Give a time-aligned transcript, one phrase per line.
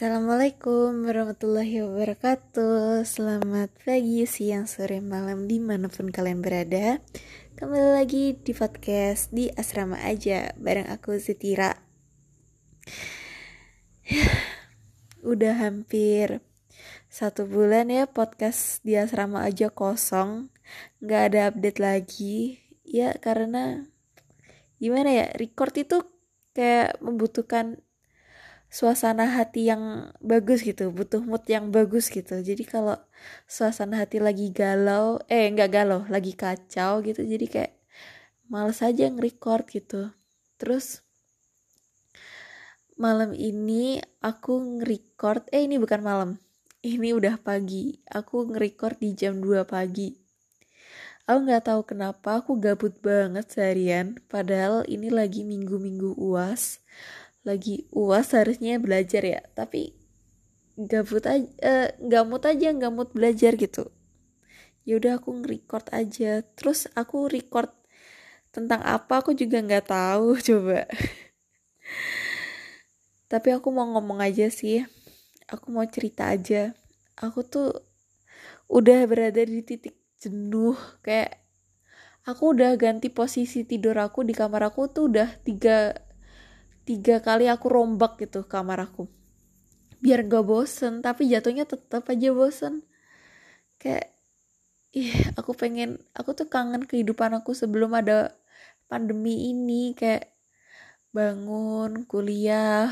[0.00, 3.04] Assalamualaikum warahmatullahi wabarakatuh.
[3.04, 7.04] Selamat pagi, siang, sore, malam di mana pun kalian berada.
[7.60, 11.84] Kembali lagi di podcast di Asrama Aja Bareng aku Zitira.
[15.36, 16.40] Udah hampir
[17.12, 20.48] satu bulan ya podcast di Asrama Aja kosong.
[21.04, 22.56] Gak ada update lagi.
[22.88, 23.84] Ya karena
[24.80, 26.08] gimana ya record itu
[26.56, 27.84] kayak membutuhkan
[28.70, 32.38] suasana hati yang bagus gitu butuh mood yang bagus gitu.
[32.38, 32.96] Jadi kalau
[33.50, 37.72] suasana hati lagi galau eh nggak galau lagi kacau gitu jadi kayak
[38.46, 40.14] males aja nge-record gitu.
[40.56, 41.02] Terus
[42.94, 46.30] malam ini aku nge-record eh ini bukan malam
[46.80, 50.14] ini udah pagi aku nge-record di jam 2 pagi.
[51.26, 56.82] Aku nggak tahu kenapa aku gabut banget seharian padahal ini lagi minggu-minggu uas
[57.46, 59.40] lagi uas harusnya belajar ya.
[59.56, 59.96] Tapi
[60.80, 61.48] gabut aja
[61.92, 63.92] uh, mood aja nggak mood belajar gitu.
[64.88, 66.40] Ya udah aku nge-record aja.
[66.56, 67.72] Terus aku record
[68.50, 70.88] tentang apa aku juga nggak tahu coba.
[73.30, 74.82] Tapi aku mau ngomong aja sih.
[75.46, 76.74] Aku mau cerita aja.
[77.14, 77.70] Aku tuh
[78.66, 80.74] udah berada di titik jenuh.
[81.04, 81.40] Kayak
[82.26, 85.94] aku udah ganti posisi tidur aku di kamar aku tuh udah tiga
[86.84, 89.06] tiga kali aku rombak gitu kamar aku.
[90.00, 92.84] Biar gak bosen tapi jatuhnya tetap aja bosen.
[93.80, 94.16] Kayak
[94.96, 98.34] ih aku pengen aku tuh kangen kehidupan aku sebelum ada
[98.88, 99.92] pandemi ini.
[99.92, 100.32] Kayak
[101.10, 102.88] bangun kuliah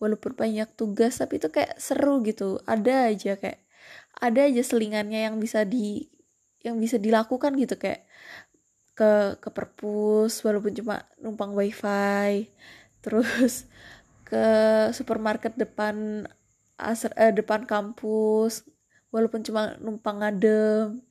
[0.00, 2.58] walaupun banyak tugas tapi itu kayak seru gitu.
[2.66, 3.60] Ada aja kayak
[4.20, 6.10] ada aja selingannya yang bisa di
[6.66, 7.78] yang bisa dilakukan gitu.
[7.78, 8.04] Kayak
[8.98, 12.52] ke ke perpus walaupun cuma numpang wifi
[13.00, 13.66] terus
[14.24, 14.46] ke
[14.94, 16.24] supermarket depan
[16.80, 18.64] asr, eh, depan kampus
[19.10, 21.02] walaupun cuma numpang ngadem.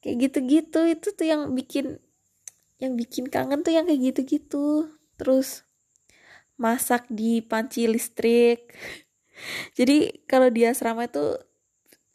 [0.00, 2.00] Kayak gitu-gitu itu tuh yang bikin
[2.82, 4.88] yang bikin kangen tuh yang kayak gitu-gitu.
[5.16, 5.64] Terus
[6.56, 8.72] masak di panci listrik.
[9.78, 11.38] Jadi kalau di asrama itu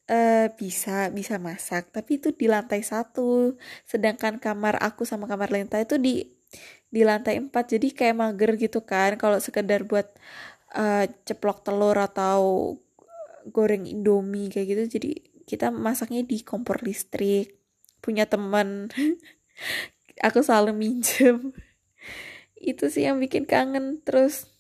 [0.10, 3.56] uh, bisa bisa masak tapi itu di lantai satu.
[3.86, 6.39] Sedangkan kamar aku sama kamar Lenta itu di
[6.90, 10.10] di lantai 4 jadi kayak mager gitu kan kalau sekedar buat
[10.74, 12.74] uh, ceplok telur atau
[13.50, 15.12] goreng indomie kayak gitu jadi
[15.50, 17.58] kita masaknya di kompor listrik
[18.06, 18.94] punya teman.
[20.28, 21.58] Aku selalu minjem.
[22.70, 24.52] Itu sih yang bikin kangen terus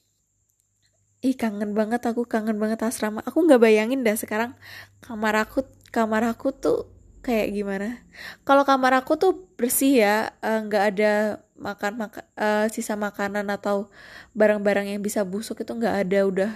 [1.20, 3.20] ih kangen banget aku kangen banget asrama.
[3.28, 4.56] Aku nggak bayangin dah sekarang
[5.04, 6.88] kamar aku kamar aku tuh
[7.20, 8.00] kayak gimana.
[8.48, 11.14] Kalau kamar aku tuh bersih ya eh, nggak uh, ada
[11.60, 13.92] makan maka, uh, sisa makanan atau
[14.34, 16.20] barang-barang yang bisa busuk itu nggak ada.
[16.26, 16.52] Udah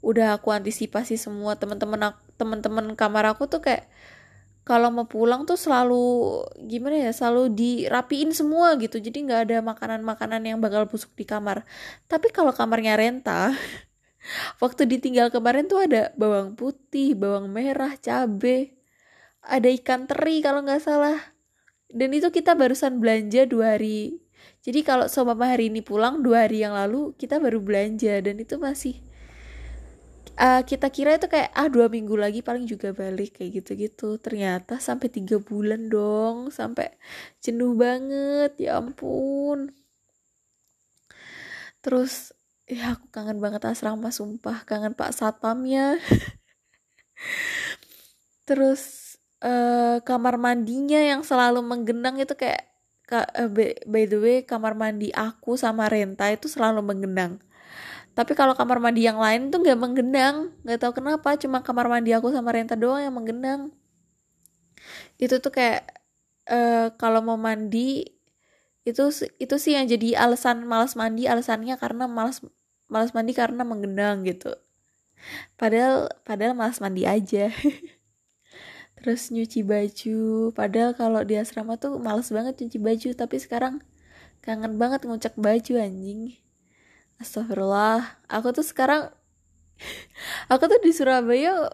[0.00, 1.54] udah aku antisipasi semua.
[1.60, 3.86] Teman-teman teman-teman kamar aku tuh kayak
[4.68, 9.00] kalau mau pulang tuh selalu gimana ya selalu dirapiin semua gitu.
[9.00, 11.64] Jadi nggak ada makanan-makanan yang bakal busuk di kamar.
[12.10, 13.56] Tapi kalau kamarnya renta
[14.62, 18.76] waktu ditinggal kemarin tuh ada bawang putih bawang merah cabe
[19.48, 21.16] ada ikan teri kalau nggak salah.
[21.88, 24.20] Dan itu kita barusan belanja dua hari
[24.62, 28.58] jadi kalau seumpama hari ini pulang dua hari yang lalu kita baru belanja dan itu
[28.58, 28.98] masih
[30.38, 34.16] uh, kita kira itu kayak ah dua minggu lagi paling juga balik kayak gitu-gitu.
[34.22, 36.94] Ternyata sampai tiga bulan dong sampai
[37.42, 39.74] jenuh banget ya ampun.
[41.82, 42.32] Terus
[42.68, 45.98] ya aku kangen banget asrama sumpah kangen pak satpamnya.
[48.48, 52.64] Terus uh, kamar mandinya yang selalu menggenang itu kayak
[53.12, 53.48] uh,
[53.88, 57.40] by the way kamar mandi aku sama Renta itu selalu menggenang.
[58.12, 60.50] Tapi kalau kamar mandi yang lain tuh nggak menggenang.
[60.66, 63.70] Nggak tahu kenapa cuma kamar mandi aku sama Renta doang yang menggenang.
[65.16, 65.86] Itu tuh kayak
[66.50, 68.18] uh, kalau mau mandi
[68.82, 69.04] itu
[69.36, 72.40] itu sih yang jadi alasan malas mandi alasannya karena malas
[72.88, 74.50] malas mandi karena menggenang gitu.
[75.60, 77.50] Padahal padahal malas mandi aja
[79.00, 80.50] terus nyuci baju.
[80.52, 83.80] Padahal kalau di asrama tuh males banget nyuci baju tapi sekarang
[84.42, 86.34] kangen banget ngucek baju anjing.
[87.22, 88.18] Astagfirullah.
[88.30, 89.10] Aku tuh sekarang
[90.52, 91.70] aku tuh di Surabaya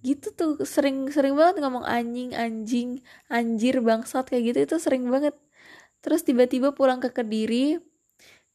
[0.00, 5.36] gitu tuh sering sering banget ngomong anjing anjing anjir bangsat kayak gitu itu sering banget.
[6.00, 7.76] Terus tiba-tiba pulang ke kediri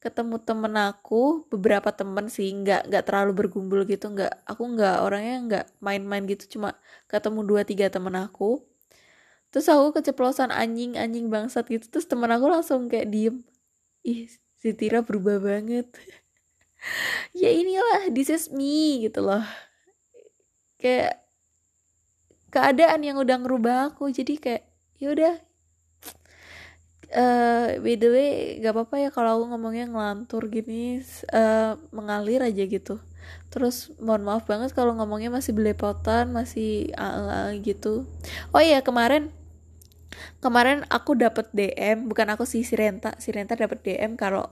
[0.06, 5.36] ketemu temen aku beberapa temen sih nggak nggak terlalu bergumpul gitu nggak aku nggak orangnya
[5.50, 6.78] nggak main-main gitu cuma
[7.10, 8.62] ketemu dua tiga temen aku.
[9.50, 11.90] Terus aku keceplosan anjing anjing bangsat gitu.
[11.90, 13.42] Terus temen aku langsung kayak diem.
[14.06, 14.30] Ih
[14.62, 15.90] si Tira berubah banget.
[17.34, 19.42] Ya inilah this is me gitu loh.
[20.78, 21.25] Kayak
[22.54, 24.63] keadaan yang udah ngerubah aku jadi kayak
[25.01, 25.34] ya udah
[27.16, 28.30] uh, by the way
[28.60, 31.00] gak apa-apa ya kalau aku ngomongnya ngelantur gini
[31.32, 33.00] uh, mengalir aja gitu.
[33.50, 38.06] Terus mohon maaf banget kalau ngomongnya masih belepotan masih uh, uh, gitu.
[38.52, 39.32] Oh iya kemarin
[40.40, 43.16] kemarin aku dapat DM bukan aku sih si Renta.
[43.18, 44.52] Si Renta dapat DM kalau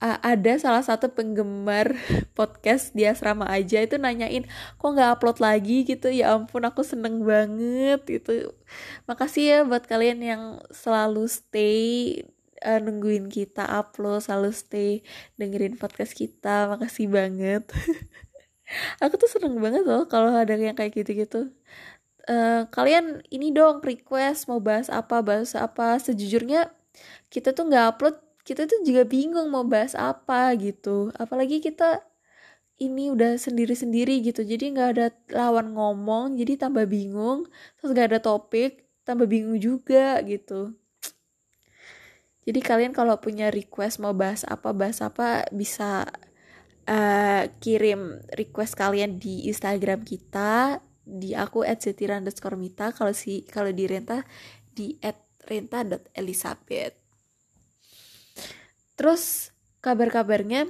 [0.00, 1.94] uh, ada salah satu penggemar
[2.38, 4.48] podcast di asrama aja itu nanyain
[4.80, 5.84] kok nggak upload lagi?
[5.84, 6.08] gitu.
[6.10, 8.56] Ya ampun aku seneng banget gitu.
[9.06, 10.42] Makasih ya buat kalian yang
[10.72, 12.24] selalu stay
[12.64, 14.90] uh, nungguin kita upload selalu stay
[15.36, 16.66] dengerin podcast kita.
[16.72, 17.68] Makasih banget.
[19.02, 21.50] Aku tuh seneng banget loh kalau ada yang kayak gitu-gitu.
[22.30, 25.98] Uh, kalian ini dong request mau bahas apa bahas apa.
[25.98, 26.70] Sejujurnya
[27.32, 28.16] kita tuh nggak upload
[28.50, 31.14] kita tuh juga bingung mau bahas apa gitu.
[31.14, 32.02] Apalagi kita
[32.82, 34.42] ini udah sendiri-sendiri gitu.
[34.42, 37.46] Jadi nggak ada lawan ngomong jadi tambah bingung
[37.78, 40.74] terus nggak ada topik tambah bingung juga gitu.
[42.42, 46.10] Jadi kalian kalau punya request mau bahas apa bahas apa bisa
[46.90, 54.26] uh, kirim request kalian di Instagram kita di aku @setira_mita kalau si kalau di Renta
[54.74, 54.98] di
[55.46, 56.99] @renta.elizabeth
[59.00, 60.68] Terus kabar-kabarnya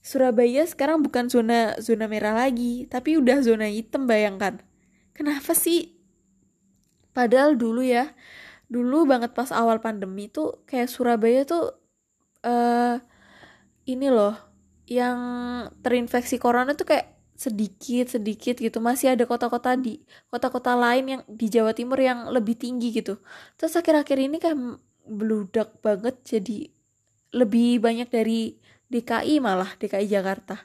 [0.00, 4.64] Surabaya sekarang bukan zona zona merah lagi, tapi udah zona hitam bayangkan.
[5.12, 5.98] Kenapa sih?
[7.12, 8.16] Padahal dulu ya,
[8.70, 11.74] dulu banget pas awal pandemi tuh kayak Surabaya tuh
[12.46, 12.96] uh,
[13.84, 14.38] ini loh,
[14.86, 15.18] yang
[15.82, 20.00] terinfeksi corona tuh kayak sedikit sedikit gitu masih ada kota-kota di
[20.32, 23.20] kota-kota lain yang di Jawa Timur yang lebih tinggi gitu
[23.60, 24.56] terus akhir-akhir ini kayak
[25.04, 26.72] beludak banget jadi
[27.34, 30.62] lebih banyak dari DKI malah DKI Jakarta.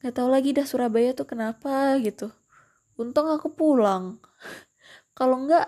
[0.00, 2.30] Nggak tahu lagi dah Surabaya tuh kenapa gitu.
[2.96, 4.22] Untung aku pulang.
[5.18, 5.66] Kalau nggak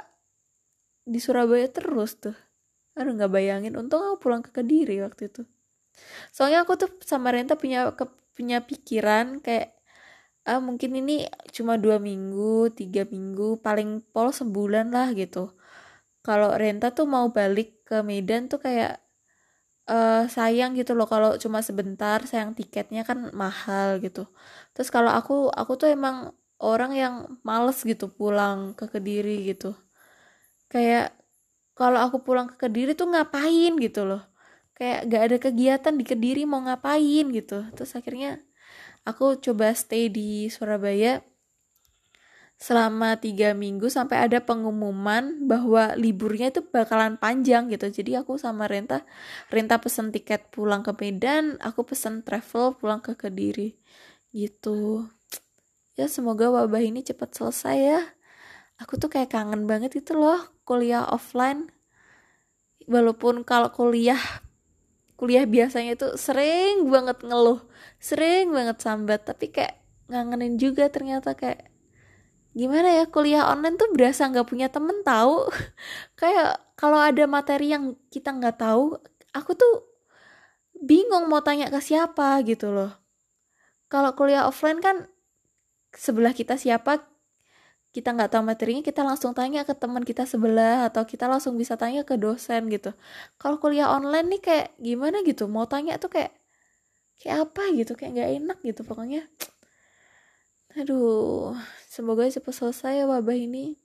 [1.05, 2.37] di Surabaya terus tuh.
[2.95, 3.75] Aduh nggak bayangin.
[3.75, 5.43] Untung aku pulang ke Kediri waktu itu.
[6.33, 9.77] Soalnya aku tuh sama Renta punya ke, punya pikiran kayak
[10.43, 11.23] ah mungkin ini
[11.55, 15.53] cuma dua minggu tiga minggu paling pol sebulan lah gitu.
[16.23, 19.02] Kalau Renta tuh mau balik ke Medan tuh kayak
[19.89, 24.29] uh, sayang gitu loh kalau cuma sebentar sayang tiketnya kan mahal gitu.
[24.75, 29.75] Terus kalau aku aku tuh emang orang yang males gitu pulang ke kediri gitu.
[30.73, 31.15] Kayak
[31.79, 34.23] kalau aku pulang ke kediri tuh ngapain gitu loh.
[34.77, 37.67] Kayak gak ada kegiatan di kediri mau ngapain gitu.
[37.75, 38.41] Terus akhirnya
[39.09, 41.23] aku coba stay di Surabaya
[42.63, 47.91] selama tiga minggu sampai ada pengumuman bahwa liburnya itu bakalan panjang gitu.
[47.91, 49.03] Jadi aku sama Renta
[49.51, 53.75] Renta pesen tiket pulang ke Medan aku pesen travel pulang ke Kediri
[54.31, 55.11] gitu.
[55.99, 58.01] Ya semoga wabah ini cepat selesai ya.
[58.79, 61.67] Aku tuh kayak kangen banget itu loh kuliah offline.
[62.87, 64.23] Walaupun kalau kuliah
[65.19, 67.63] kuliah biasanya itu sering banget ngeluh
[68.03, 69.79] sering banget sambat tapi kayak
[70.11, 71.72] ngangenin juga ternyata kayak
[72.53, 75.49] gimana ya kuliah online tuh berasa nggak punya temen tahu.
[76.21, 78.99] Kayak kalau ada materi yang kita nggak tahu
[79.33, 79.75] aku tuh
[80.77, 82.93] bingung mau tanya ke siapa gitu loh.
[83.89, 85.09] Kalau kuliah offline kan
[85.93, 87.05] sebelah kita siapa
[87.93, 91.77] kita nggak tahu materinya kita langsung tanya ke teman kita sebelah atau kita langsung bisa
[91.77, 92.97] tanya ke dosen gitu.
[93.37, 96.33] Kalau kuliah online nih kayak gimana gitu mau tanya tuh kayak
[97.21, 99.29] kayak apa gitu kayak nggak enak gitu pokoknya
[100.81, 101.53] aduh
[101.89, 103.77] semoga cepat selesai ya wabah ini.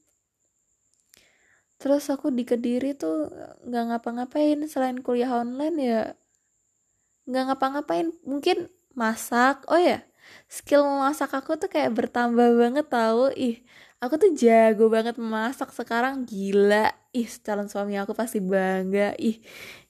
[1.77, 3.29] Terus aku di kediri tuh
[3.67, 6.01] nggak ngapa-ngapain selain kuliah online ya
[7.29, 8.07] nggak ngapa-ngapain.
[8.25, 10.01] Mungkin masak oh ya
[10.51, 13.29] skill masak aku tuh kayak bertambah banget tau.
[13.35, 13.61] Ih
[14.01, 16.89] aku tuh jago banget memasak sekarang gila.
[17.13, 19.13] Ih calon suami aku pasti bangga.
[19.21, 19.37] Ih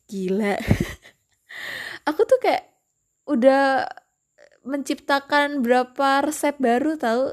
[0.10, 0.56] gila.
[2.08, 2.64] Aku tuh kayak
[3.28, 3.84] udah
[4.68, 7.32] menciptakan berapa resep baru tahu?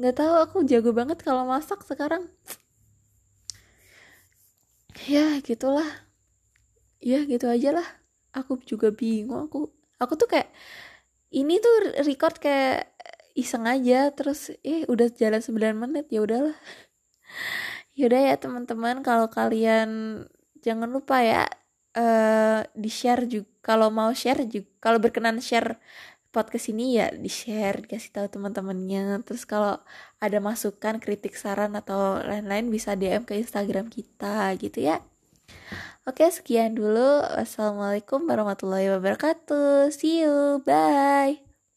[0.00, 2.32] Nggak tahu aku jago banget kalau masak sekarang.
[5.04, 6.08] Ya gitulah.
[7.04, 7.88] Ya gitu aja lah.
[8.32, 9.68] Aku juga bingung aku
[10.00, 10.48] aku tuh kayak
[11.30, 12.90] ini tuh record kayak
[13.38, 16.56] iseng aja terus eh udah jalan 9 menit ya udahlah.
[17.98, 20.24] Yaudah ya teman-teman kalau kalian
[20.64, 21.44] jangan lupa ya
[21.96, 25.78] uh, di share juga kalau mau share juga kalau berkenan share
[26.30, 29.82] podcast ini ya di share dikasih tahu teman-temannya terus kalau
[30.22, 35.02] ada masukan kritik saran atau lain-lain bisa DM ke Instagram kita gitu ya
[36.08, 37.22] Oke, sekian dulu.
[37.36, 39.92] Wassalamualaikum warahmatullahi wabarakatuh.
[39.92, 40.64] See you.
[40.64, 41.49] Bye.